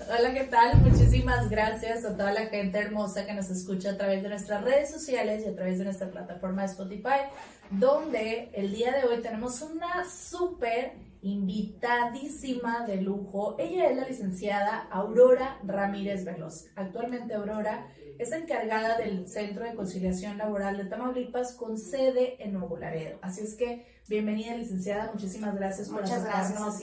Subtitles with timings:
[0.00, 0.76] Hola, ¿qué tal?
[0.80, 4.90] Muchísimas gracias a toda la gente hermosa que nos escucha a través de nuestras redes
[4.90, 7.28] sociales y a través de nuestra plataforma de Spotify,
[7.70, 10.94] donde el día de hoy tenemos una súper
[11.24, 13.56] invitadísima de lujo.
[13.58, 16.66] Ella es la licenciada Aurora Ramírez Veloz.
[16.76, 17.88] Actualmente Aurora
[18.18, 23.18] es encargada del Centro de Conciliación Laboral de Tamaulipas con sede en Nuevo Laredo.
[23.22, 26.74] Así es que bienvenida licenciada, muchísimas gracias por aceptarnos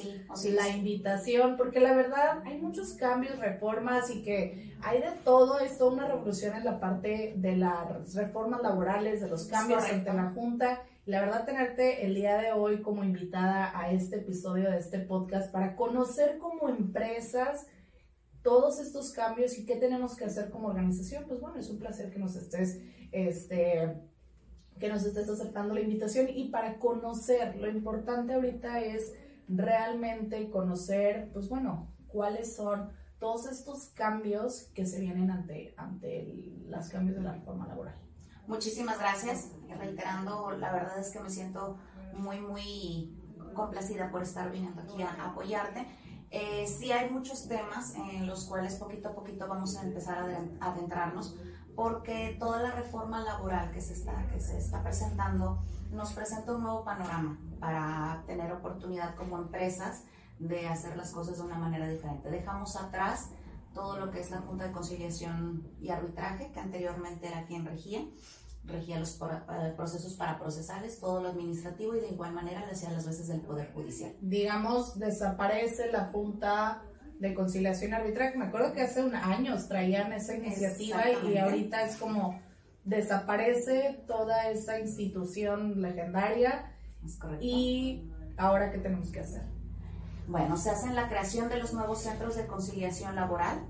[0.43, 5.77] la invitación, porque la verdad hay muchos cambios, reformas y que hay de todo, es
[5.77, 10.31] toda una revolución en la parte de las reformas laborales, de los cambios ante la
[10.31, 10.81] Junta.
[11.05, 15.51] La verdad, tenerte el día de hoy como invitada a este episodio de este podcast
[15.51, 17.65] para conocer como empresas
[18.43, 22.11] todos estos cambios y qué tenemos que hacer como organización, pues bueno, es un placer
[22.11, 23.99] que nos estés, este,
[24.79, 29.15] que nos estés aceptando la invitación y para conocer, lo importante ahorita es
[29.47, 36.89] realmente conocer, pues bueno, cuáles son todos estos cambios que se vienen ante, ante los
[36.89, 38.10] cambios de la reforma laboral.
[38.47, 39.49] Muchísimas gracias.
[39.77, 41.77] Reiterando, la verdad es que me siento
[42.13, 43.17] muy, muy
[43.53, 45.87] complacida por estar viniendo aquí a apoyarte.
[46.29, 50.69] Eh, sí hay muchos temas en los cuales poquito a poquito vamos a empezar a
[50.69, 51.35] adentrarnos
[51.75, 56.63] porque toda la reforma laboral que se está, que se está presentando nos presenta un
[56.63, 60.03] nuevo panorama para tener oportunidad como empresas
[60.39, 62.29] de hacer las cosas de una manera diferente.
[62.29, 63.29] Dejamos atrás
[63.73, 68.05] todo lo que es la Junta de Conciliación y Arbitraje, que anteriormente era quien regía,
[68.65, 72.91] regía los eh, procesos para procesales, todo lo administrativo y de igual manera le hacía
[72.91, 74.13] las veces del Poder Judicial.
[74.21, 76.83] Digamos, desaparece la Junta
[77.19, 78.37] de Conciliación y Arbitraje.
[78.37, 82.39] Me acuerdo que hace unos años traían esa iniciativa y ahorita es como
[82.83, 86.73] desaparece toda esa institución legendaria.
[87.05, 87.45] Es correcto.
[87.45, 89.43] Y ahora, ¿qué tenemos que hacer?
[90.27, 93.61] Bueno, se hace la creación de los nuevos centros de conciliación laboral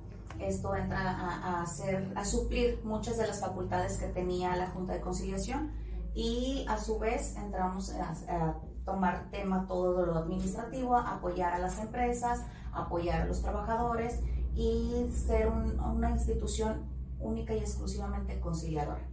[0.41, 5.01] esto entra a, hacer, a suplir muchas de las facultades que tenía la Junta de
[5.01, 5.71] Conciliación
[6.13, 12.43] y a su vez entramos a, tomar tema todo lo administrativo, apoyar a las empresas,
[12.73, 14.19] apoyar a los trabajadores
[14.55, 16.89] y ser una institución
[17.19, 19.07] única y exclusivamente conciliadora.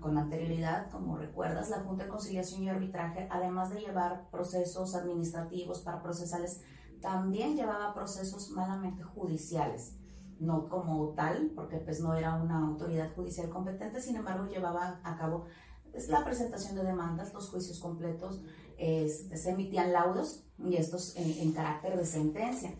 [0.00, 5.80] Con anterioridad, como recuerdas, la Junta de Conciliación y Arbitraje, además de llevar procesos administrativos
[5.80, 6.62] para procesales,
[7.04, 9.98] también llevaba procesos malamente judiciales
[10.40, 15.16] no como tal, porque pues no era una autoridad judicial competente, sin embargo llevaba a
[15.16, 15.44] cabo
[15.92, 18.40] pues, la presentación de demandas, los juicios completos,
[18.78, 22.74] este, se emitían laudos y estos en, carácter de sentencia.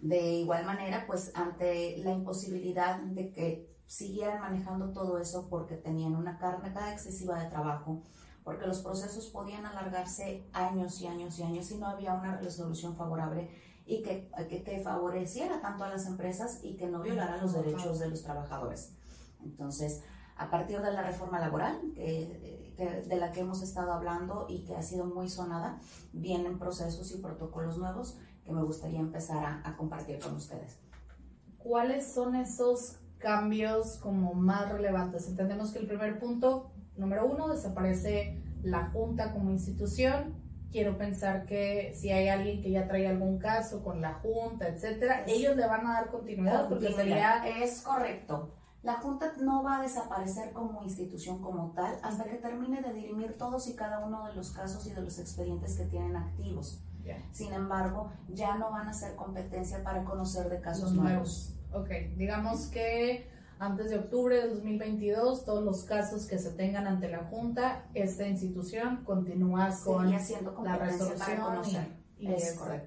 [0.00, 6.16] De igual manera, pues ante la imposibilidad de que siguieran manejando todo eso porque tenían
[6.16, 8.02] una carga excesiva de trabajo,
[8.48, 12.96] porque los procesos podían alargarse años y años y años y no había una resolución
[12.96, 13.50] favorable
[13.84, 18.08] y que, que, favoreciera tanto a las empresas y que no violara los derechos de
[18.08, 18.94] los trabajadores.
[19.44, 20.02] Entonces,
[20.34, 24.74] a partir de la reforma laboral, que, de la que hemos estado hablando y que
[24.74, 25.78] ha sido muy sonada,
[26.14, 28.16] vienen procesos y protocolos nuevos
[28.46, 30.78] que me gustaría empezar a, a compartir con ustedes.
[31.58, 35.28] ¿Cuáles son esos cambios como más relevantes?
[35.28, 40.34] Entendemos que el primer punto, número uno, desaparece la Junta como institución,
[40.70, 45.24] quiero pensar que si hay alguien que ya trae algún caso con la Junta, etcétera,
[45.26, 47.46] ellos le van a dar continuidad porque sería...
[47.46, 48.54] Es correcto.
[48.82, 53.36] La Junta no va a desaparecer como institución como tal hasta que termine de dirimir
[53.36, 56.84] todos y cada uno de los casos y de los expedientes que tienen activos.
[57.32, 61.54] Sin embargo, ya no van a ser competencia para conocer de casos nuevos.
[61.72, 63.30] Ok, digamos que
[63.60, 68.26] antes de octubre de 2022, todos los casos que se tengan ante la Junta, esta
[68.26, 72.28] institución continúa con la resolución y,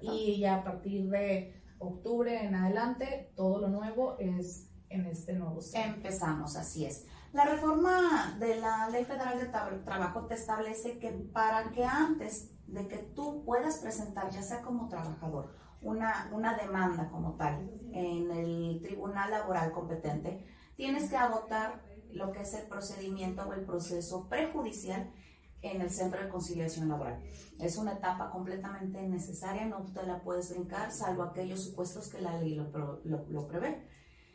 [0.02, 5.60] y, ya a partir de octubre en adelante, todo lo nuevo es en este nuevo.
[5.74, 7.06] Empezamos, así es.
[7.32, 12.86] La reforma de la Ley Federal de Trabajo te establece que para que antes de
[12.88, 18.80] que tú puedas presentar, ya sea como trabajador, una, una demanda como tal en el
[18.82, 20.44] tribunal laboral competente,
[20.76, 21.82] tienes que agotar
[22.12, 25.12] lo que es el procedimiento o el proceso prejudicial
[25.62, 27.22] en el centro de conciliación laboral.
[27.58, 32.38] Es una etapa completamente necesaria, no te la puedes brincar, salvo aquellos supuestos que la
[32.40, 33.86] ley lo, prevé.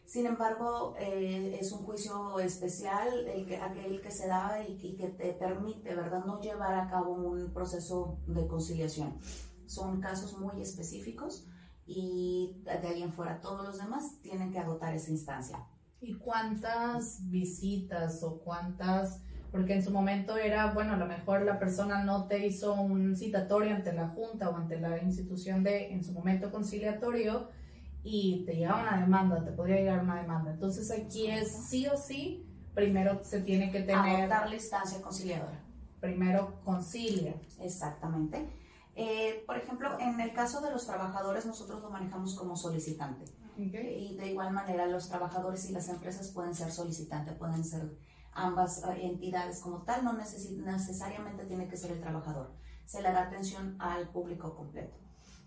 [0.05, 4.95] Sin embargo, eh, es un juicio especial el que, aquel que se da y, y,
[4.95, 9.19] que te permite, ¿verdad?, no llevar a cabo un proceso de conciliación.
[9.65, 11.45] Son casos muy específicos
[11.85, 15.67] y de ahí en fuera todos los demás tienen que agotar esa instancia.
[15.99, 19.21] ¿Y cuántas visitas o cuántas,
[19.51, 23.15] porque en su momento era, bueno, a lo mejor la persona no te hizo un
[23.15, 27.49] citatorio ante la junta o ante la institución de, en su momento conciliatorio,
[28.03, 30.51] y te llega una demanda, te podría llegar una demanda.
[30.51, 34.21] Entonces aquí es sí o sí, primero se tiene que tener...
[34.21, 35.59] Adoptar la instancia conciliadora.
[35.99, 37.35] Primero concilia.
[37.59, 38.49] Exactamente.
[38.95, 43.25] Eh, por ejemplo, en el caso de los trabajadores, nosotros lo manejamos como solicitante.
[43.57, 47.97] Y de igual manera, los trabajadores y las empresas pueden ser solicitantes, pueden ser
[48.33, 52.51] ambas eh, entidades como tal, no necesariamente tiene que ser el trabajador.
[52.85, 54.95] Se le da atención al público completo.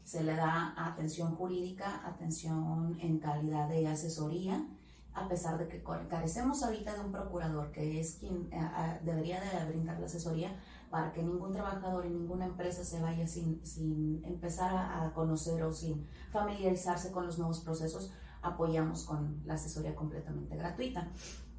[0.04, 4.66] Se le da atención jurídica, atención en calidad de asesoría,
[5.14, 9.64] a pesar de que carecemos ahorita de un procurador que es quien eh, debería de
[9.68, 10.56] brindar la asesoría
[10.90, 15.72] para que ningún trabajador y ninguna empresa se vaya sin, sin empezar a, conocer o
[15.72, 18.12] sin familiarizarse con los nuevos procesos,
[18.42, 21.08] apoyamos con la asesoría completamente gratuita.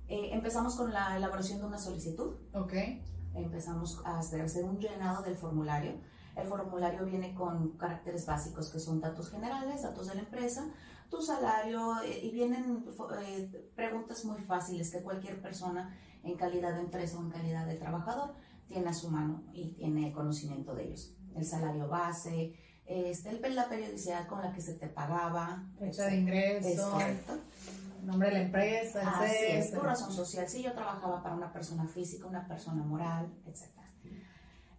[0.07, 2.35] Eh, empezamos con la elaboración de una solicitud.
[2.53, 2.73] Ok.
[3.33, 5.93] Empezamos a hacer un llenado del formulario.
[6.35, 10.65] El formulario viene con caracteres básicos que son datos generales, datos de la empresa,
[11.11, 12.85] tu salario eh, y vienen
[13.23, 17.75] eh, preguntas muy fáciles que cualquier persona en calidad de empresa o en calidad de
[17.75, 18.33] trabajador
[18.67, 21.13] tiene a su mano y tiene conocimiento de ellos.
[21.35, 22.55] El salario base,
[22.85, 25.65] este, la periodicidad con la que se te pagaba.
[25.77, 26.97] Fecha de ingreso.
[28.03, 30.47] Nombre de la empresa, Así es, tu razón social.
[30.49, 33.69] Si yo trabajaba para una persona física, una persona moral, etc.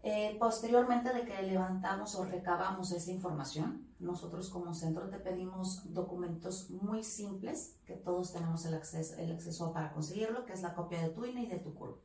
[0.02, 6.70] Eh, posteriormente de que levantamos o recabamos esa información, nosotros como centro te pedimos documentos
[6.70, 11.00] muy simples, que todos tenemos el acceso, el acceso para conseguirlo, que es la copia
[11.00, 11.98] de tu INE y de tu CURP.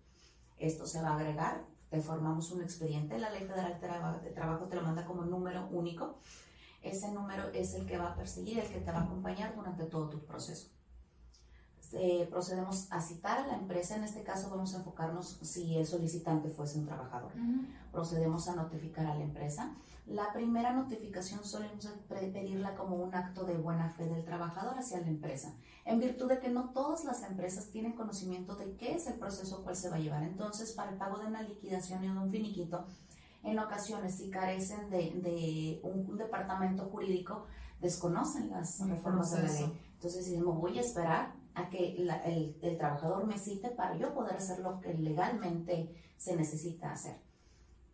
[0.58, 3.80] Esto se va a agregar te formamos un expediente, la Ley Federal
[4.22, 6.20] de Trabajo te lo manda como número único.
[6.82, 9.86] Ese número es el que va a perseguir, el que te va a acompañar durante
[9.86, 10.70] todo tu proceso.
[11.94, 15.88] Eh, procedemos a citar a la empresa, en este caso vamos a enfocarnos si el
[15.88, 17.32] solicitante fuese un trabajador.
[17.94, 19.74] Procedemos a notificar a la empresa
[20.08, 25.08] la primera notificación solemos pedirla como un acto de buena fe del trabajador hacia la
[25.08, 25.54] empresa,
[25.86, 29.64] en virtud de que no todas las empresas tienen conocimiento de qué es el proceso
[29.64, 30.24] cual se va a llevar.
[30.24, 32.86] Entonces, para el pago de una liquidación y de un finiquito,
[33.44, 37.46] en ocasiones, si carecen de, un, departamento jurídico,
[37.82, 39.80] desconocen las reformas de la ley.
[39.94, 44.38] Entonces, decimos, voy a esperar a que el, el trabajador me cite para yo poder
[44.38, 47.20] hacer lo que legalmente se necesita hacer.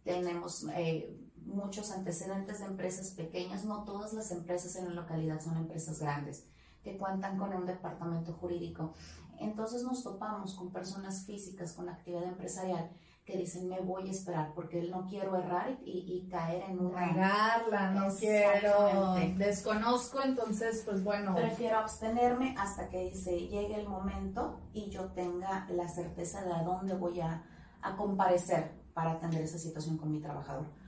[0.03, 5.57] Tenemos eh, muchos antecedentes de empresas pequeñas, no todas las empresas en la localidad son
[5.57, 6.45] empresas grandes
[6.83, 8.93] que cuentan con un departamento jurídico.
[9.39, 12.91] Entonces nos topamos con personas físicas con actividad empresarial
[13.25, 17.07] que dicen me voy a esperar porque no quiero errar y, caer en una...
[17.07, 21.33] Regarla, no quiero, desconozco, entonces pues bueno.
[21.33, 26.63] Prefiero abstenerme hasta que se llegue el momento y yo tenga la certeza de a
[26.63, 27.43] dónde voy a,
[27.81, 30.82] a comparecer para atender esa situación con mi trabajador.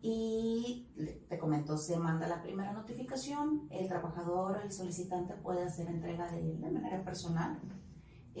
[0.00, 0.86] Y
[1.28, 6.54] te comento, se manda la primera notificación, el trabajador, el solicitante puede hacer entrega de,
[6.56, 7.60] de manera personal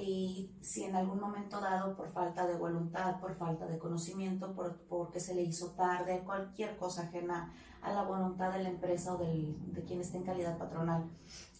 [0.00, 4.76] y si en algún momento dado por falta de voluntad, por falta de conocimiento, por,
[4.88, 7.52] porque se le hizo tarde, cualquier cosa ajena
[7.82, 11.10] a la voluntad de la empresa o del, de quien esté en calidad patronal,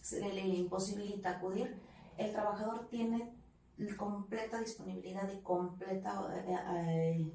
[0.01, 1.81] se le imposibilita acudir,
[2.17, 3.33] el trabajador tiene
[3.97, 7.33] completa disponibilidad y completa eh, eh,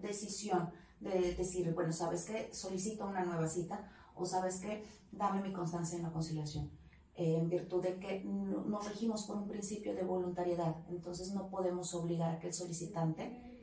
[0.00, 0.70] decisión
[1.04, 2.48] de decir, bueno, ¿sabes qué?
[2.52, 4.84] Solicito una nueva cita o ¿sabes qué?
[5.12, 6.70] Dame mi constancia en la conciliación.
[7.16, 11.94] Eh, en virtud de que nos regimos por un principio de voluntariedad, entonces no podemos
[11.94, 13.53] obligar a que el solicitante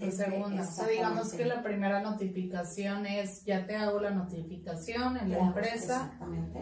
[0.00, 0.64] la segunda.
[0.90, 6.12] digamos que la primera notificación es ya te hago la notificación en la empresa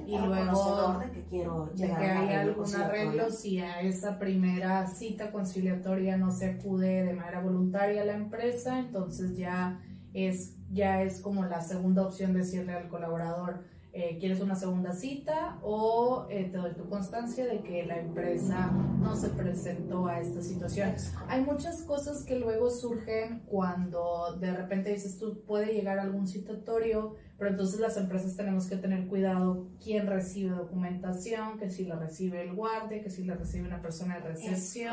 [0.06, 5.32] y luego de que quiero de que hay algún arreglo si a esa primera cita
[5.32, 9.80] conciliatoria no se acude de manera voluntaria a la empresa, entonces ya
[10.12, 13.64] es ya es como la segunda opción decirle al colaborador
[13.96, 18.72] eh, quieres una segunda cita o eh, te doy tu constancia de que la empresa
[18.98, 20.96] no se presentó a esta situación.
[21.28, 27.14] Hay muchas cosas que luego surgen cuando de repente dices tú puede llegar algún citatorio,
[27.38, 32.42] pero entonces las empresas tenemos que tener cuidado quién recibe documentación, que si lo recibe
[32.42, 34.92] el guardia, que si lo recibe una persona de recepción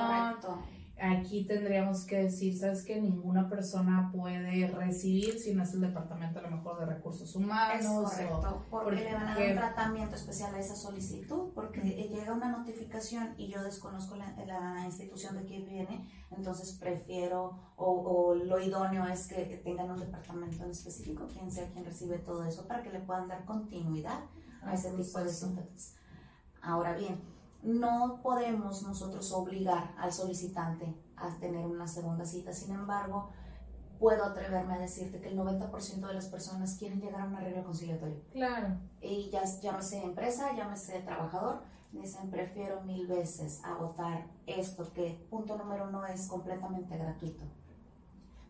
[1.00, 6.39] aquí tendríamos que decir, ¿sabes que Ninguna persona puede recibir si no es el departamento
[6.39, 7.79] a lo mejor de recursos humanos.
[7.79, 12.33] Es correcto, porque, le van a dar un tratamiento especial a esa solicitud, porque llega
[12.33, 14.31] una notificación y yo desconozco la,
[14.86, 20.71] institución de quién viene, entonces prefiero o, lo idóneo es que tengan un departamento en
[20.71, 24.19] específico, quien sea quien recibe todo eso, para que le puedan dar continuidad
[24.62, 25.95] a ese tipo de síntomas.
[26.62, 27.19] Ahora bien,
[27.63, 33.29] no podemos nosotros obligar al solicitante a tener una segunda cita, sin embargo,
[33.99, 37.63] puedo atreverme a decirte que el 90% de las personas quieren llegar a un arreglo
[37.63, 38.19] conciliatorio.
[38.31, 38.79] Claro.
[38.99, 45.87] Y ya llámese empresa, llámese trabajador, dicen prefiero mil veces agotar esto que punto número
[45.87, 47.43] uno es completamente gratuito.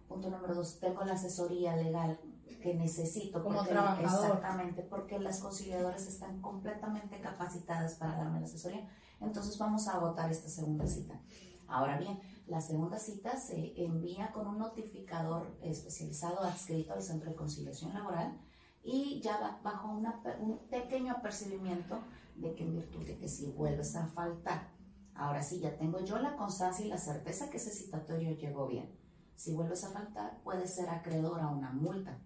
[0.08, 2.18] Punto número dos, tengo la asesoría legal
[2.60, 3.44] que necesito.
[3.44, 4.26] Como porque- trabajador.
[4.38, 8.88] Exactamente, porque las conciliadoras están completamente capacitadas para darme la asesoría.
[9.20, 11.20] Entonces vamos a agotar esta segunda cita.
[11.68, 17.36] Ahora bien, la segunda cita se envía con un notificador especializado adscrito al Centro de
[17.36, 18.38] Conciliación Laboral
[18.84, 22.00] y ya va bajo una un pequeño apercibimiento
[22.36, 24.70] de que en virtud de que si vuelves a faltar,
[25.16, 28.90] ahora sí ya tengo yo la constancia y la certeza que ese citatorio llegó bien.
[29.36, 32.20] Si vuelves a faltar, puedes ser acreedor a una multa.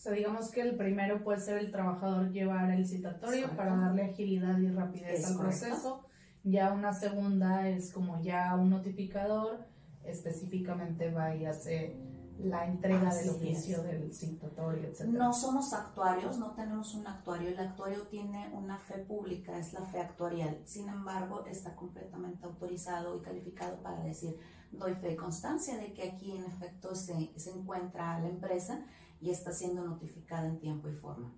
[0.00, 3.56] O sea, digamos que el primero puede ser el trabajador llevar el citatorio Correcto.
[3.58, 6.06] para darle agilidad y rapidez al proceso.
[6.42, 9.66] Ya una segunda es como ya un notificador
[10.02, 11.98] específicamente va y hace
[12.38, 13.82] la entrega del Así oficio es.
[13.82, 15.04] del citatorio, etc.
[15.04, 17.50] No somos actuarios, no tenemos un actuario.
[17.50, 20.62] El actuario tiene una fe pública, es la fe actuarial.
[20.64, 24.34] Sin embargo, está completamente autorizado y calificado para decir,
[24.72, 28.82] doy fe y constancia de que aquí en efecto se, se encuentra la empresa
[29.20, 31.32] y está siendo notificada en tiempo y forma.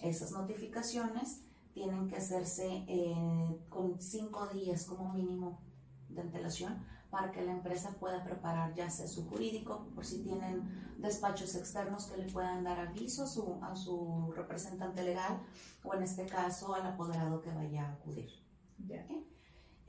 [0.00, 1.42] Esas notificaciones
[1.72, 5.60] tienen que hacerse eh, con cinco días como mínimo
[6.08, 10.94] de antelación para que la empresa pueda preparar ya sea su jurídico, por si tienen
[10.98, 15.40] despachos externos que le puedan dar aviso a su, a su representante legal
[15.84, 18.30] o en este caso al apoderado que vaya a acudir.
[18.86, 19.06] Ya.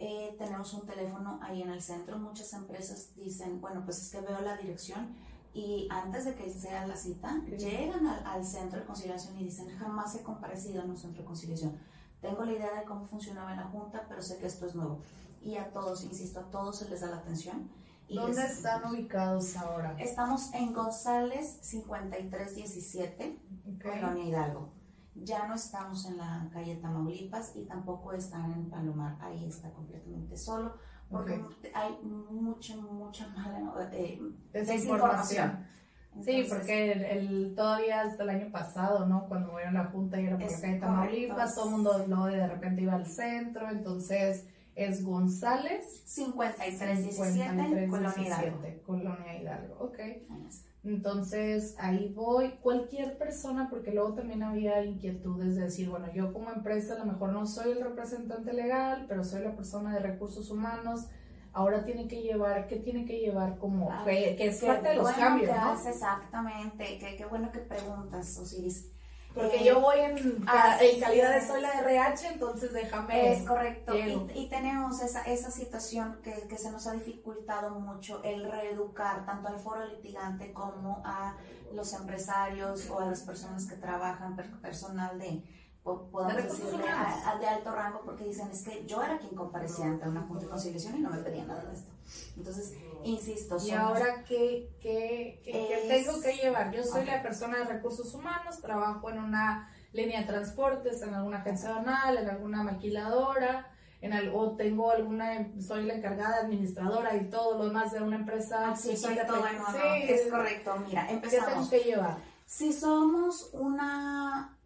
[0.02, 2.18] Eh, tenemos un teléfono ahí en el centro.
[2.18, 5.14] Muchas empresas dicen, bueno, pues es que veo la dirección
[5.54, 7.58] y antes de que sea la cita, Ok.
[7.58, 11.26] llegan al, al centro de conciliación y dicen, jamás he comparecido en un centro de
[11.28, 11.78] conciliación.
[12.22, 15.02] Tengo la idea de cómo funcionaba en la Junta, pero sé que esto es nuevo.
[15.42, 17.70] Y a todos, insisto, a todos se les da la atención.
[18.08, 19.96] Y ¿Dónde les- están ubicados ahora?
[20.00, 23.40] Estamos en González 5317,
[23.76, 23.82] Ok.
[23.84, 24.70] Colonia Hidalgo.
[25.16, 29.18] Ya no estamos en la calle Tamaulipas y tampoco están en Palomar.
[29.22, 30.76] Ahí está completamente solo
[31.12, 31.42] porque
[31.74, 34.20] hay mucha, mucha mala eh,
[34.54, 35.68] Desinformación.
[36.24, 39.28] Sí, porque el, el- todavía hasta el año pasado, ¿no?
[39.28, 40.86] Cuando era la junta y era por calle correcto.
[40.88, 48.10] Tamaulipas, todo el mundo luego de repente iba al centro, entonces es González 5317, Colonia
[48.26, 48.58] Hidalgo.
[48.62, 50.00] 5317, Colonia Hidalgo, ok.
[50.00, 50.69] Ahí está.
[50.84, 56.52] Entonces ahí voy, cualquier persona, porque luego también había inquietudes de decir, bueno, yo como
[56.52, 60.50] empresa a lo mejor no soy el representante legal, pero soy la persona de recursos
[60.50, 61.08] humanos,
[61.52, 64.96] ahora tiene que llevar, ¿qué tiene que llevar como, Ah, que, que es parte de
[64.96, 66.98] los bueno cambios, exactamente.
[66.98, 68.90] Qué, qué bueno que preguntas, Osiris.
[69.40, 73.34] Porque yo voy en, así en calidad de soy la RH, entonces déjame.
[73.34, 73.94] Es correcto.
[73.98, 74.02] Y,
[74.36, 79.48] y tenemos esa, esa situación que, que se nos ha dificultado mucho, el reeducar tanto
[79.48, 81.36] al foro litigante como a
[81.74, 85.44] los empresarios o a las personas que trabajan, per- personal de,
[85.84, 89.86] podemos decirle, a- a de alto rango, porque dicen, es que yo era quien comparecía
[89.86, 91.92] ante una junta de conciliación y no me pedía nada de esto.
[92.38, 96.72] Entonces, insisto, Y ahora, ¿qué, qué, qué- qué Es- tengo que llevar?
[96.72, 97.08] Yo soy Ok.
[97.08, 102.18] la persona de recursos humanos, trabajo en una línea de transportes, en alguna agencia aduanal,
[102.18, 103.72] en alguna maquiladora,
[104.02, 108.72] en algo, tengo alguna, soy la encargada administradora y todo lo demás de una empresa.
[108.72, 110.12] Así soy soy todo en sí.
[110.14, 110.76] Es correcto.
[110.88, 111.70] Mira, ¿Qué empezamos.
[111.70, 112.18] tengo que llevar?
[112.46, 114.58] Si somos una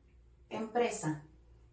[0.58, 1.24] empresa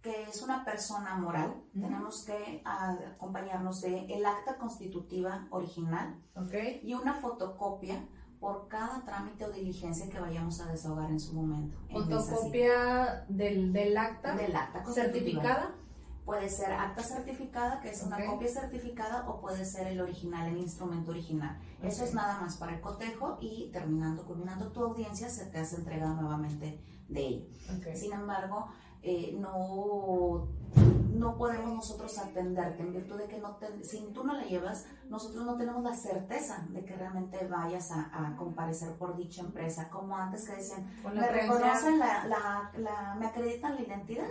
[0.02, 6.54] que es una persona moral, tenemos que acompañarnos de el acta constitutiva original ¿Ok?
[6.82, 8.02] y una fotocopia
[8.38, 11.76] por cada trámite o diligencia que vayamos a desahogar en su momento.
[11.92, 15.74] Fotocopia del, del acta del acta certificada.
[16.24, 20.58] Puede ser acta certificada, que es una copia certificada, o puede ser el original, el
[20.58, 21.58] instrumento original.
[21.82, 25.76] Eso es nada más para el cotejo y terminando, culminando tu audiencia, se te hace
[25.76, 26.80] entrega nuevamente
[27.10, 27.44] de ello.
[27.76, 27.94] Ok.
[27.94, 28.68] Sin embargo,
[29.02, 30.48] eh, no,
[31.14, 34.86] no podemos nosotros atenderte en virtud de que no te- si tú no la llevas,
[35.08, 39.88] nosotros no tenemos la certeza de que realmente vayas a, a comparecer por dicha empresa,
[39.90, 44.28] como antes que decían, me reconocen la, la, la- me acreditan la identidad.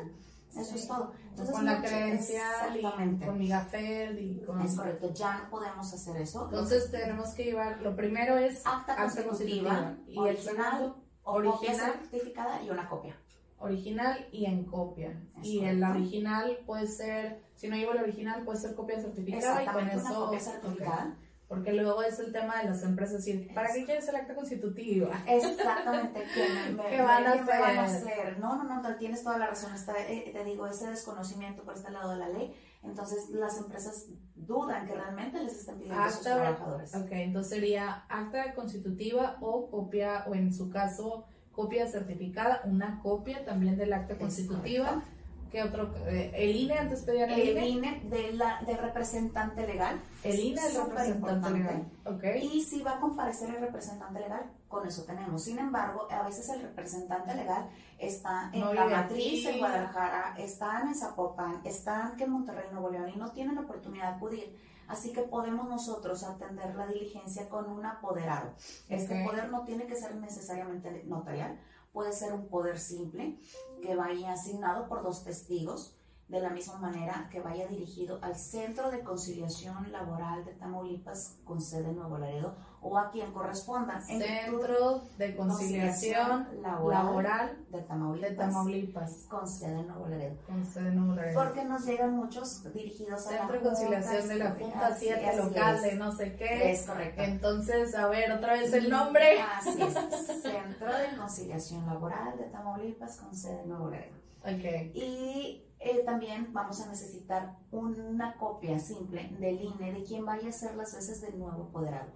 [0.56, 1.12] Eso es todo.
[1.30, 2.82] Entonces, con la credencial y
[3.28, 4.60] con mi gafel y con...
[4.62, 6.46] Es correcto, ya no podemos hacer eso.
[6.46, 11.34] Entonces tenemos que llevar, lo primero es acta acta constitutiva, y el original, segundo o
[11.34, 11.92] copia original.
[11.94, 13.16] certificada y una copia.
[13.60, 15.12] original y en copia.
[15.42, 16.00] Es y el correcto.
[16.00, 19.98] original puede ser, si no llevo el original, puede ser copia certificada y con Exactamente,
[20.00, 20.26] una eso...
[20.26, 21.18] copia certificada.
[21.50, 25.10] Porque luego es el tema de las empresas decir, ¿para qué quieres el acta constitutiva?
[25.26, 26.24] Exactamente,
[26.78, 28.08] me, me- ¿Qué van a me van a hacer?
[28.14, 28.40] hacer?
[28.40, 29.74] No, no, no, tienes toda la razón.
[29.74, 34.08] Está, eh, te digo, ese desconocimiento por este lado de la ley Entonces las empresas
[34.36, 36.96] dudan que realmente les estén pidiendo a sus trabajadores.
[36.96, 43.44] Ok, entonces sería acta constitutiva o copia, o en su caso, copia certificada, una copia
[43.46, 45.04] también del acta constitutiva.
[45.52, 45.92] ¿Qué otro?
[46.08, 48.02] Eh, ¿El INE antes pedían el, el INE?
[48.06, 50.00] de la, del representante legal.
[50.24, 51.92] El INE es representante legal.
[52.06, 52.46] Okay.
[52.54, 55.44] Y si va a comparecer el representante legal, con eso tenemos.
[55.44, 60.96] Sin embargo, a veces el representante legal está en la matriz en Guadalajara, está en
[60.96, 64.70] Zapopan, está en Monterrey, Nuevo León y no tienen la oportunidad de acudir.
[64.88, 68.56] Así que podemos nosotros atender la diligencia con un apoderado.
[68.90, 71.60] Este poder no tiene que ser necesariamente notarial
[71.92, 73.40] puede ser un poder simple
[73.82, 75.96] que vaya asignado por dos testigos,
[76.28, 81.60] de la misma manera que vaya dirigido al Centro de Conciliación Laboral de Tamaulipas con
[81.60, 84.00] sede en Nuevo Laredo o a quien corresponda.
[84.00, 90.38] Centro de Conciliación, Laboral, de, Tamaulipas, con sede en Nuevo Laredo.
[90.46, 91.44] Con sede en Nuevo Laredo.
[91.44, 95.96] Porque nos llegan muchos dirigidos a Centro de Conciliación de la Junta 7 local de
[95.96, 96.72] no sé qué.
[96.72, 97.22] Es correcto.
[97.22, 99.42] Entonces, a ver, otra vez el nombre.
[99.42, 99.94] Así es.
[100.42, 104.18] Centro de Conciliación Laboral de Tamaulipas con sede en Nuevo Laredo.
[104.42, 104.92] Okay.
[104.94, 110.52] Y eh, también vamos a necesitar una copia simple del INE de quien vaya a
[110.54, 112.10] ser las veces del nuevo apoderado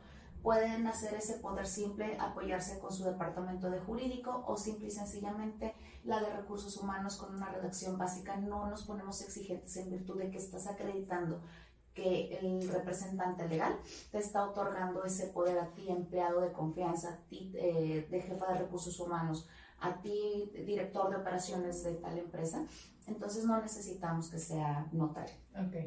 [0.43, 5.73] pueden hacer ese poder simple, apoyarse con su departamento de jurídico o simple y sencillamente
[6.03, 8.35] la de recursos humanos con una redacción básica.
[8.35, 11.41] No nos ponemos exigentes en virtud de que estás acreditando
[11.93, 13.79] que el representante legal
[14.11, 18.51] te está otorgando ese poder a ti, empleado de confianza, a ti, eh, de jefa
[18.51, 19.47] de recursos humanos,
[19.79, 22.65] a ti, director de operaciones de tal empresa.
[23.07, 25.35] Entonces no necesitamos que sea notario.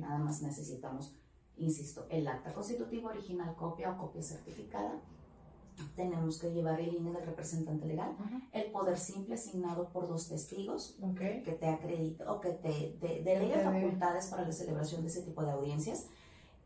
[0.01, 1.15] Nada más necesitamos
[1.59, 5.01] insisto, el acta constitutiva original, copia o copia certificada.
[5.95, 8.17] Tenemos que llevar el INE del representante legal,
[8.53, 14.29] el poder simple asignado por dos testigos que te acredite o que te, delegue facultades
[14.29, 16.07] para la celebración de ese tipo de audiencias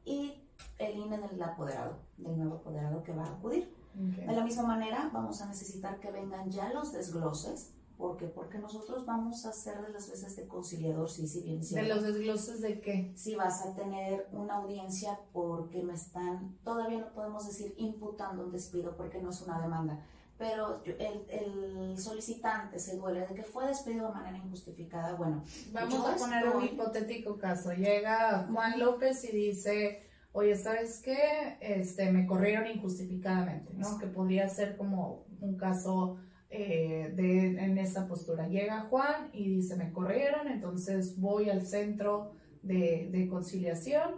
[0.05, 0.35] y
[0.79, 3.75] el INE del apoderado, del nuevo apoderado que va a acudir.
[3.95, 8.29] De la misma manera, vamos a necesitar que vengan ya los desgloses ¿Por qué?
[8.29, 12.03] Porque nosotros vamos a hacer de las veces de conciliador, sí, sí, bien ¿De los
[12.03, 13.13] desgloses de qué?
[13.15, 18.53] Si vas a tener una audiencia porque me están, todavía no podemos decir imputando un
[18.53, 20.03] despido porque no es una demanda,
[20.39, 25.13] pero el, el, solicitante se duele de que fue despedido de manera injustificada.
[25.17, 27.75] Bueno, vamos a poner un hipotético caso.
[27.75, 31.59] Llega Juan López y dice, oye, ¿sabes qué?
[31.61, 33.99] Este, me corrieron injustificadamente, ¿no?
[33.99, 36.17] Que podría ser como un caso
[36.53, 38.49] eh, de, en esa postura.
[38.49, 42.33] Llega Juan y dice, me corrieron, entonces voy al centro
[42.63, 44.17] de, de, conciliación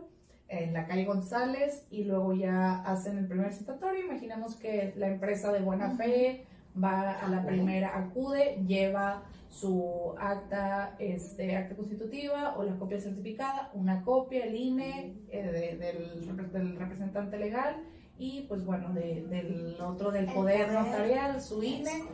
[0.49, 4.07] en la calle González y luego ya hacen el primer citatorio.
[4.07, 6.47] Imaginemos que la empresa de buena fe
[6.83, 13.71] va a la primera, acude, lleva su acta, este, acta constitutiva o la copia certificada,
[13.75, 17.77] una copia, el INE eh, del, del representante legal
[18.19, 22.05] y pues bueno, del otro del poder, notarial, su INE,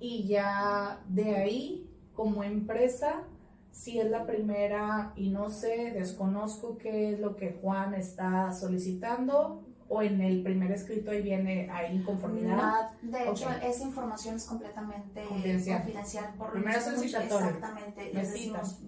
[0.00, 3.22] y ya de ahí como empresa,
[3.70, 9.64] si es la primera y no sé, desconozco qué es lo que Juan está solicitando,
[9.88, 12.92] o en el primer escrito ahí viene ahí inconformidad.
[13.02, 15.84] de hecho, esa información es completamente confidencial.
[16.38, 17.48] por Primero solicitatorio.
[17.48, 18.14] Exactamente.
[18.14, 18.80] Les decimos,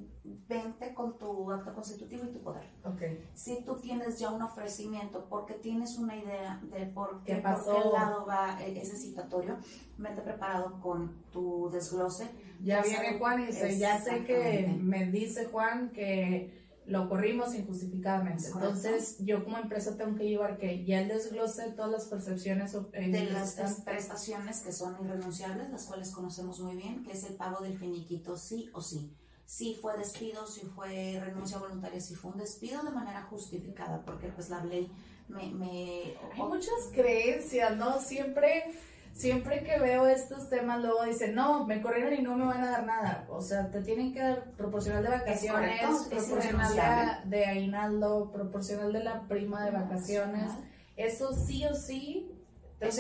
[0.49, 2.65] vente con tu acto constitutivo y tu poder.
[2.85, 3.29] Okay.
[3.35, 7.89] Si tú tienes ya un ofrecimiento porque tienes una idea de por qué, por qué
[7.93, 9.59] lado va e-, ese citatorio,
[9.99, 12.29] vente preparado con tu desglose.
[12.63, 18.47] Ya, viene Juan y dice, ya sé que me dice Juan que lo corrimos injustificadamente.
[18.47, 22.73] Entonces, yo como empresa tengo que llevar que ya el desglose de todas las percepciones
[22.93, 27.63] de las prestaciones que son irrenunciables, las cuales conocemos muy bien, que es el pago
[27.63, 29.13] del finiquito sí o sí
[29.47, 34.27] si fue despido, si fue renuncia voluntaria, si fue un despido de manera justificada, porque
[34.29, 34.91] pues la ley
[35.29, 35.47] me...
[35.53, 38.01] me Hay muchas creencias, ¿no?
[38.01, 38.65] Siempre,
[39.13, 42.71] siempre que veo estos temas, luego dicen, no, me corrieron y no me van a
[42.73, 43.27] dar nada.
[43.31, 45.81] O sea, te tienen que dar proporcional de vacaciones,
[46.11, 50.51] proporcional de, de aguinaldo, proporcional de la prima de vacaciones.
[50.97, 52.36] Eso sí o sí
[52.81, 52.99] es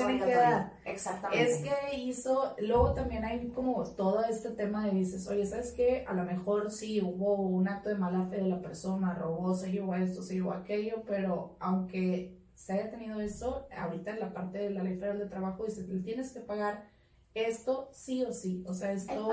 [0.84, 1.50] Exactamente.
[1.50, 6.04] Es que hizo, luego también hay como todo este tema de dices, oye, ¿sabes qué?
[6.08, 9.70] A lo mejor sí hubo un acto de mala fe de la persona, robó, se
[9.70, 14.58] llevó esto, se llevó aquello, pero aunque se haya tenido eso, ahorita en la parte
[14.58, 16.88] de la ley federal de trabajo dice, tienes que pagar
[17.34, 18.64] esto sí o sí.
[18.66, 19.28] O sea, esto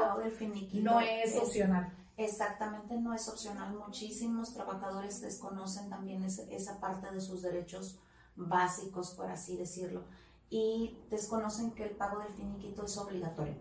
[0.73, 1.93] no es, opcional.
[2.17, 3.73] Exactamente, no es opcional.
[3.75, 7.97] Muchísimos trabajadores desconocen también esa parte de sus derechos
[8.35, 10.03] básicos, por así decirlo
[10.49, 13.55] y desconocen que el pago del finiquito es obligatorio,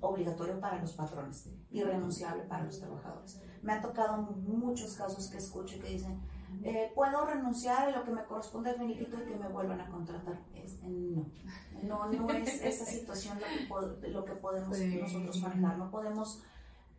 [0.00, 3.40] obligatorio para los patrones y renunciable para los trabajadores.
[3.62, 6.20] Me ha tocado muchos casos que escucho que dicen,
[6.64, 9.90] eh, puedo renunciar a lo que me corresponde al finiquito y que me vuelvan a
[9.90, 10.40] contratar.
[10.54, 11.26] Es, no,
[11.82, 15.78] no, no es esa situación lo que, lo que podemos nosotros manejar.
[15.78, 16.42] No podemos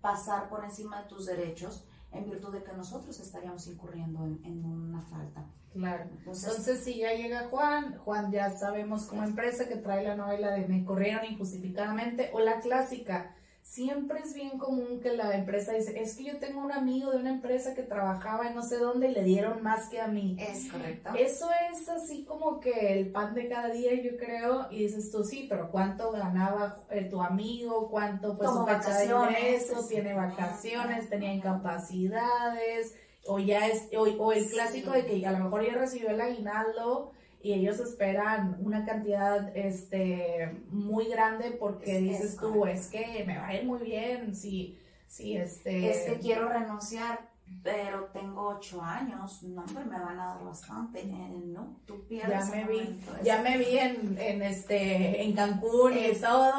[0.01, 5.01] pasar por encima de tus derechos en virtud de que nosotros estaríamos incurriendo en, una
[5.01, 5.45] falta.
[5.71, 6.09] Claro.
[6.17, 10.67] Entonces, si ya llega Juan, Juan ya sabemos como empresa que trae la novela de
[10.67, 16.15] me corrieron injustificadamente o la clásica, siempre es bien común que la empresa dice, es
[16.15, 19.13] que yo tengo un amigo de una empresa que trabajaba en no sé dónde y
[19.13, 20.35] le dieron más que a mí.
[20.39, 21.11] Es correcto.
[21.17, 25.23] Eso es así como que el pan de cada día, yo creo, y dices tú,
[25.23, 27.89] sí, pero ¿cuánto ganaba eh, tu amigo?
[27.89, 29.87] ¿Cuánto fue su fecha de ingreso?
[29.87, 31.09] ¿Tiene vacaciones?
[31.09, 32.95] ¿Tenía incapacidades?
[33.27, 37.11] O ya es, o, el clásico de que a lo mejor ya recibió el aguinaldo
[37.41, 43.47] y ellos esperan una cantidad este muy grande porque dices tú es que me va
[43.47, 47.29] a ir muy bien si si este es que quiero renunciar
[47.63, 52.47] pero tengo ocho años, no, hombre, me van a dar bastante, eh, no, tú pierdes.
[52.47, 56.53] Ya me vi, ya me vi en, en, este, en Cancún y todo.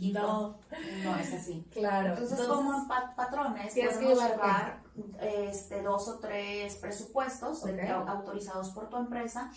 [0.00, 0.12] Y...
[0.14, 0.58] no,
[1.02, 1.66] no es así.
[1.72, 2.14] Claro.
[2.14, 4.83] Entonces, como patrones, podemos llevar
[5.20, 7.64] este, dos o tres presupuestos
[8.06, 9.50] autorizados por tu empresa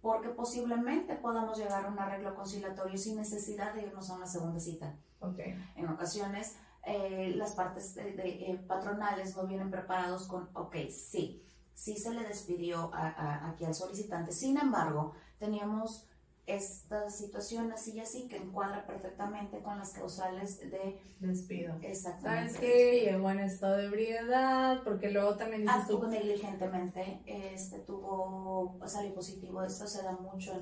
[0.00, 4.60] porque posiblemente podamos llegar a un arreglo conciliatorio sin necesidad de irnos a una segunda
[4.60, 4.94] cita.
[5.18, 5.56] Okay.
[5.76, 11.96] En ocasiones eh, las partes de, eh, patronales no vienen preparados con, ok, sí, sí
[11.96, 16.06] se le despidió aquí al solicitante, sin embargo, teníamos
[16.46, 21.76] esta situación así y así que encuadra perfectamente con las causales de despido.
[21.80, 22.52] Exactamente.
[22.52, 23.00] ¿Sabes qué?
[23.10, 29.62] Llegó en estado de ebriedad, porque luego también dices Actuó negligentemente, este tuvo, salió positivo,
[29.62, 30.52] esto se da mucho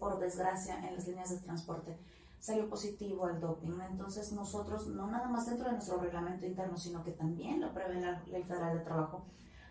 [0.00, 1.96] por desgracia en las líneas de transporte
[2.42, 3.78] salió positivo al doping.
[3.88, 8.00] Entonces nosotros, no nada más dentro de nuestro reglamento interno, sino que también lo prevé
[8.00, 9.24] la Ley Federal de Trabajo,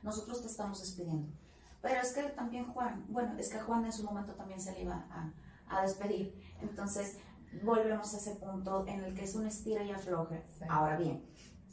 [0.04, 1.28] nosotros te estamos despidiendo.
[1.82, 4.84] Pero es que también Juan, bueno, es que Juan en su momento también se le
[4.84, 5.32] iba a,
[5.68, 6.34] a despedir.
[6.62, 7.18] Entonces
[7.64, 10.46] volvemos a ese punto en el que es un estira y afloje.
[10.70, 11.26] Ahora bien,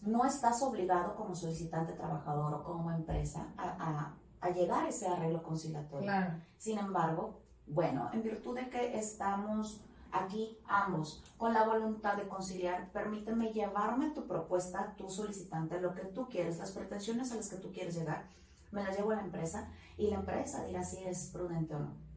[0.03, 5.07] no estás obligado como solicitante trabajador o como empresa a, a, a llegar a ese
[5.09, 6.07] arreglo conciliatorio.
[6.07, 6.40] Claro.
[6.57, 12.90] Sin embargo, bueno, en virtud de que estamos aquí ambos, con la voluntad de conciliar,
[12.92, 17.57] permíteme llevarme tu propuesta, tu solicitante, lo que tú quieres, las pretensiones a las que
[17.57, 18.27] tú quieres llegar,
[18.70, 22.09] me las llevo a la empresa y la empresa dirá si es prudente o no.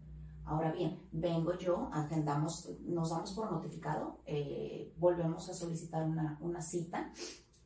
[0.45, 6.61] Ahora bien, vengo yo, agendamos, nos damos por notificado, eh, volvemos a solicitar una, una
[6.61, 7.13] cita,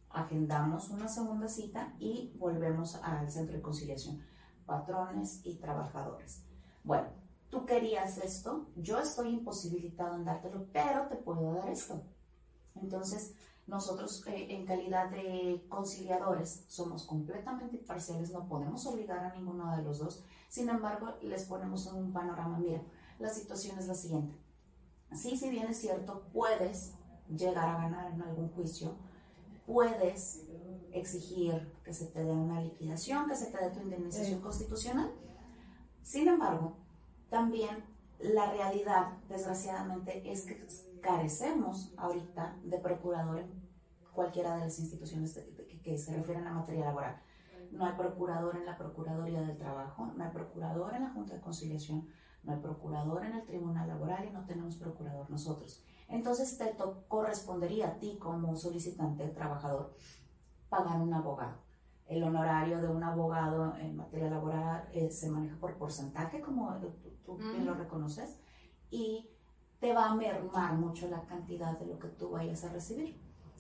[0.09, 4.21] agendamos una segunda cita y volvemos al centro de conciliación,
[4.65, 6.43] patrones y trabajadores.
[6.83, 7.07] Bueno,
[7.49, 12.03] tú querías esto, yo estoy imposibilitado en dártelo, pero te puedo dar esto.
[12.75, 13.33] Entonces,
[13.67, 19.83] nosotros eh, en calidad de conciliadores somos completamente imparciales, no podemos obligar a ninguno de
[19.83, 20.23] los dos.
[20.49, 22.81] Sin embargo, les ponemos en un panorama, mira,
[23.19, 24.35] la situación es la siguiente.
[25.13, 26.93] Sí, si bien es cierto, puedes
[27.29, 28.95] llegar a ganar en algún juicio,
[29.65, 30.43] puedes
[30.91, 35.11] exigir que se te dé una liquidación, que se te dé tu indemnización constitucional.
[36.03, 36.77] Sin embargo,
[37.29, 37.83] también
[38.19, 40.65] la realidad, desgraciadamente, es que
[41.05, 43.69] carecemos ahorita de procurador en
[44.11, 45.39] cualquiera de las instituciones
[45.83, 47.21] que, se refieren a materia laboral.
[47.71, 51.41] No hay procurador en la Procuraduría del Trabajo, no hay procurador en la Junta de
[51.41, 52.07] Conciliación,
[52.43, 55.83] no hay procurador en el Tribunal Laboral y no tenemos procurador nosotros.
[56.07, 56.75] Entonces te
[57.07, 59.93] correspondería a ti como solicitante trabajador
[60.69, 61.59] pagar un abogado.
[62.07, 66.75] El honorario de un abogado en materia laboral eh, se maneja por porcentaje, como
[67.25, 68.39] tú bien lo reconoces,
[68.89, 69.34] y
[69.85, 73.15] te va a mermar mucho la cantidad de lo que tú vayas a recibir.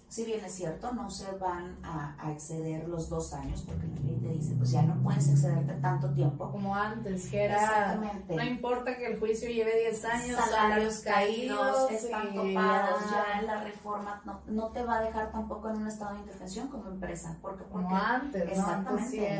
[0.07, 4.17] Si bien es cierto, no se van a, exceder los dos años, porque la ley
[4.19, 6.51] te dice, pues ya no puedes excederte tanto tiempo.
[6.51, 12.33] Como antes, que era, no importa que el juicio lleve 10 años, salarios, caídos, están
[12.33, 16.15] topados, ya en la reforma no, no, te va a dejar tampoco en un estado
[16.15, 17.37] de indefensión como empresa.
[17.39, 19.39] Porque, como antes, exactamente,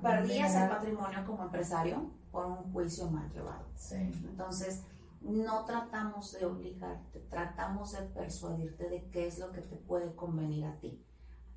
[0.00, 3.64] perdías el patrimonio como empresario por un juicio mal llevado.
[3.90, 4.84] Entonces,
[5.24, 10.66] no tratamos de obligarte, tratamos de persuadirte de qué es lo que te puede convenir
[10.66, 11.02] a ti.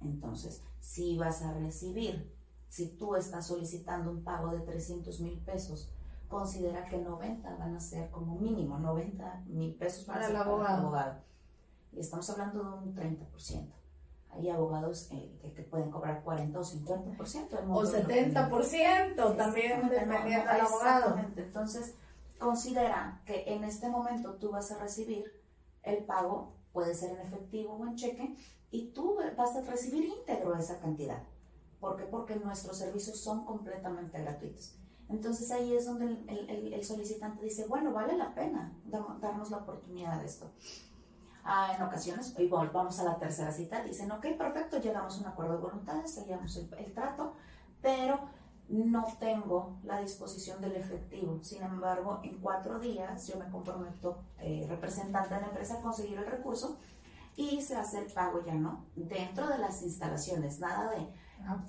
[0.02, 2.34] Entonces, si vas a recibir,
[2.70, 5.92] si tú estás solicitando un pago de 300 mil pesos,
[6.28, 11.22] considera que 90 van a ser como mínimo, 90 mil pesos para, el abogado.
[11.92, 13.74] Y estamos hablando de un 30%.
[14.32, 17.18] Hay abogados eh, que, pueden cobrar 40 o 50%.
[17.70, 21.18] O 70% también, dependiendo del abogado.
[21.36, 21.96] Entonces,
[22.40, 25.32] considera que en este momento tú vas a recibir
[25.84, 28.36] el pago puede ser en efectivo o en cheque,
[28.70, 31.24] y tú vas a recibir íntegro esa cantidad.
[31.80, 32.04] ¿Por qué?
[32.04, 34.76] Porque nuestros servicios son completamente gratuitos.
[35.10, 40.28] Entonces ahí es donde el, solicitante dice, bueno, vale la pena darnos la oportunidad de
[40.28, 40.52] esto.
[41.44, 45.28] Ah, en ocasiones, y vamos a la tercera cita, dicen, ok, perfecto, llegamos a un
[45.28, 47.34] acuerdo de voluntades, seguimos el, el trato,
[47.82, 48.20] pero
[48.70, 51.40] no tengo la disposición del efectivo.
[51.42, 56.18] Sin embargo, en cuatro días yo me comprometo, eh, representante de la empresa, a conseguir
[56.18, 56.78] el recurso
[57.36, 58.86] y se hace el pago ya, ¿no?
[58.96, 61.08] Dentro de las instalaciones, nada de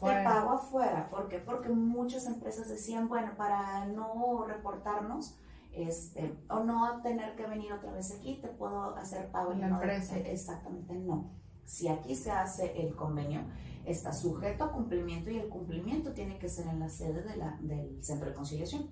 [0.00, 1.08] te pago afuera.
[1.10, 1.38] ¿Por qué?
[1.38, 5.36] Porque muchas empresas decían, bueno, para no reportarnos
[5.72, 9.68] este, o no tener que venir otra vez aquí, te puedo hacer pago en la
[9.68, 10.18] empresa.
[10.18, 11.30] Exactamente, no.
[11.64, 13.42] Si aquí se hace el convenio,
[13.90, 17.24] está sujeto a cumplimiento y el cumplimiento tiene que ser en la sede
[17.60, 18.90] del centro de conciliación.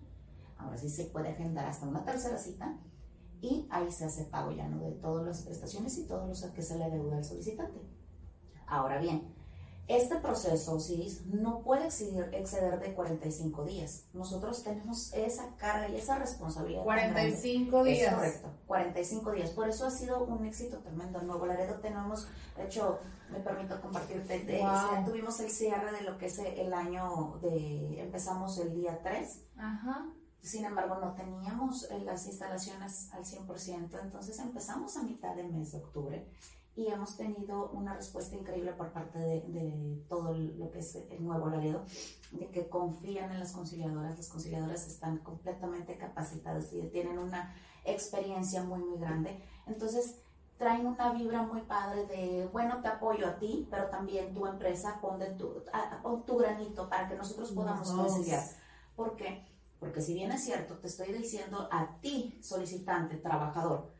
[0.56, 2.78] Ahora sí se puede agendar hasta una tercera cita
[3.40, 6.62] y ahí se hace pago ya no de todas las prestaciones y todos los que
[6.62, 7.78] se le deuda al solicitante.
[8.66, 9.36] Ahora bien,
[9.88, 14.05] este proceso, sí, no puede exceder, exceder de 45 días.
[14.12, 16.83] Nosotros tenemos esa carga y esa responsabilidad.
[16.83, 18.12] 45 días.
[18.12, 19.51] Es correcto, 45 días.
[19.51, 21.20] Por eso ha sido un éxito tremendo.
[21.20, 22.99] En Nuevo Laredo tenemos, de hecho,
[23.31, 24.64] me permito compartirte, de,
[25.05, 29.40] tuvimos el cierre de lo que es el año de, empezamos el día 3.
[29.57, 30.07] Ajá.
[30.42, 35.72] Sin embargo, no teníamos eh, las instalaciones al 100%, entonces empezamos a mitad de mes
[35.72, 36.27] de octubre
[36.76, 41.24] y hemos tenido una respuesta increíble por parte de, de, todo lo que es el
[41.24, 41.84] nuevo Laredo,
[42.32, 44.16] de que confían en las conciliadoras.
[44.16, 49.42] Las conciliadoras están completamente capacitadas y tienen una experiencia muy, muy grande.
[49.66, 50.20] Entonces,
[50.58, 54.98] traen una vibra muy padre de, bueno, te apoyo a ti, pero también tu empresa
[55.00, 55.62] pon, tu,
[56.26, 58.44] tu granito para que nosotros podamos conciliar.
[58.94, 59.46] ¿Por qué?
[59.80, 63.90] Porque si bien es cierto, te estoy diciendo a ti, solicitante, trabajador,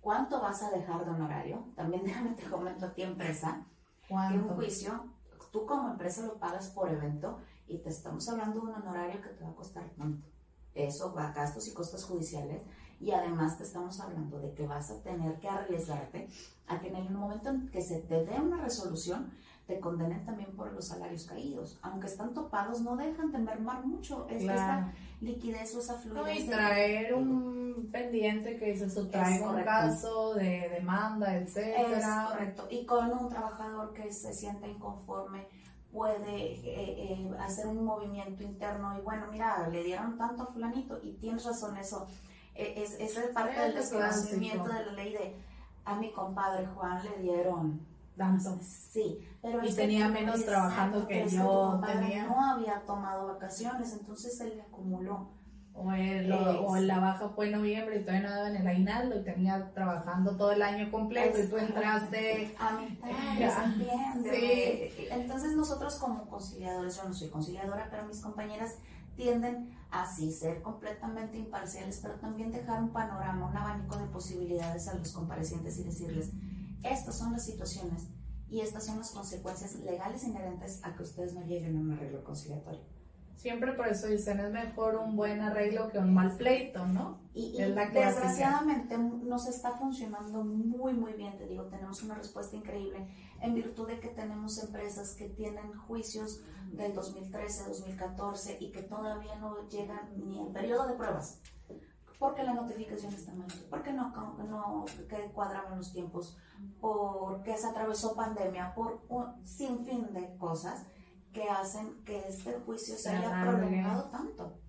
[0.00, 1.64] ¿Cuánto vas a dejar de honorario?
[1.76, 3.66] También déjame te comento a ti, empresa.
[4.08, 4.34] ¿Cuánto?
[4.34, 5.04] En un juicio,
[5.52, 9.28] tú como empresa lo pagas por evento y te estamos hablando de un honorario que
[9.28, 10.26] te va a costar tanto.
[10.74, 12.62] Eso va a gastos y costos judiciales
[13.00, 16.28] y además te estamos hablando de que vas a tener que arriesgarte
[16.66, 19.32] a que en el momento en que se te dé una resolución,
[19.66, 21.78] te condenen también por los salarios caídos.
[21.82, 26.44] Aunque están topados, no dejan de mermar mucho esta liquidez o esa fluidez.
[26.44, 31.98] y traer un pendiente que dice eso, trae un caso de demanda, etcétera.
[32.26, 32.66] Es correcto.
[32.70, 35.46] Y con un trabajador que se siente inconforme
[35.92, 40.98] puede eh, eh, hacer un movimiento interno y bueno, mira, le dieron tanto a fulanito
[41.02, 42.06] y tienes razón, eso
[42.54, 45.36] e, es, es parte del desconocimiento de la ley de
[45.84, 47.80] a mi compadre Juan le dieron
[48.20, 48.58] tanto.
[48.62, 52.26] Sí, pero y tenía menos trabajando que yo tenía.
[52.26, 55.30] No había tomado vacaciones, entonces se le acumuló.
[55.72, 59.22] O, el, o, la baja fue en noviembre y todavía no daban el aguinaldo y
[59.22, 63.08] tenía trabajando todo el año completo y tú entraste a mitad,
[64.30, 65.06] sí.
[65.10, 68.74] Entonces nosotros como conciliadores, yo no soy conciliadora, pero mis compañeras
[69.16, 74.86] tienden a sí ser completamente imparciales, pero también dejar un panorama, un abanico de posibilidades
[74.88, 76.32] a los comparecientes y decirles,
[76.82, 78.08] estas son las situaciones
[78.48, 82.24] y estas son las consecuencias legales inherentes a que ustedes no lleguen a un arreglo
[82.24, 82.80] conciliatorio.
[83.36, 87.20] Siempre por eso dicen, es mejor un buen arreglo que un mal pleito, ¿no?
[87.32, 93.08] Y, desgraciadamente nos está funcionando muy, muy bien, te digo, tenemos una respuesta increíble
[93.40, 99.36] en virtud de que tenemos empresas que tienen juicios del 2013, 2014 y que todavía
[99.36, 101.40] no llegan ni en periodo de pruebas
[102.20, 104.12] porque la notificación está mal, porque no,
[104.46, 106.36] no que cuadraban los tiempos,
[106.78, 110.84] porque se atravesó pandemia, por un sinfín de cosas
[111.32, 114.60] que hacen que este juicio se haya prolongado tanto.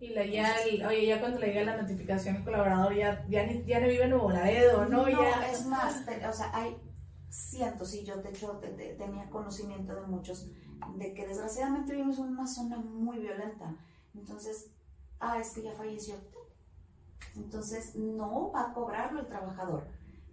[0.00, 0.54] Y leía
[0.86, 4.10] oye, ya cuando leía la notificación el colaborador ya, ya, ni, ya no vive en
[4.10, 5.06] Nuevo Laredo, ¿no?
[5.06, 5.22] No,
[5.52, 6.74] es más, o sea, hay
[7.28, 8.58] cientos, y yo de hecho
[8.96, 10.48] tenía conocimiento de muchos,
[10.96, 13.76] de que desgraciadamente vivimos en una zona muy violenta.
[14.14, 14.70] Entonces,
[15.20, 16.14] ah, es que ya falleció,
[17.38, 19.86] entonces, no va a cobrarlo el trabajador.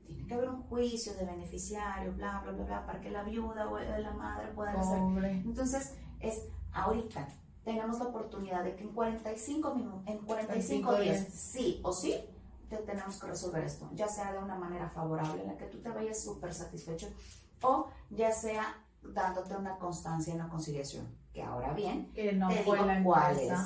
[0.05, 3.69] Tiene que haber un juicio de beneficiario, bla, bla, bla, bla, para que la viuda
[3.69, 4.99] o la madre puedan hacer.
[5.45, 6.43] Entonces, es
[6.73, 7.27] ahorita.
[7.63, 12.15] Tenemos la oportunidad de que en 45 minutos, en 45 días, sí o sí,
[12.69, 13.89] te tenemos que resolver esto.
[13.93, 17.07] Ya sea de una manera favorable en la que tú te vayas súper satisfecho
[17.61, 18.63] o ya sea
[19.01, 21.07] dándote una constancia en la conciliación.
[21.33, 23.59] Que ahora bien, que no te digo cuál es.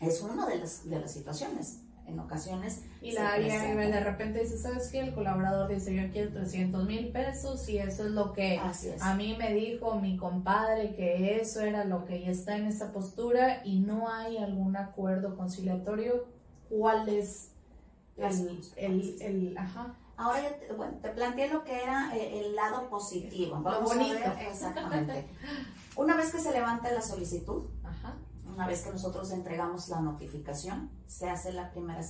[0.00, 2.82] Es una de las, de las situaciones en ocasiones.
[3.00, 5.00] Y la área de repente dice, ¿sabes qué?
[5.00, 9.02] El colaborador dice, yo quiero 300 mil pesos y eso es lo que es.
[9.02, 12.92] a mí me dijo mi compadre que eso era lo que ya está en esa
[12.92, 16.26] postura y no hay algún acuerdo conciliatorio.
[16.68, 17.50] ¿Cuál es
[18.16, 19.94] el, el, ajá?
[20.16, 20.42] Ahora
[20.76, 23.60] bueno, te, planteé lo que era eh, el, lado positivo.
[23.64, 24.32] Lo bonito.
[24.48, 25.26] Exactamente.
[25.96, 27.64] Una vez que se levanta la solicitud,
[28.54, 32.04] una vez que nosotros entregamos la notificación, se hace la primera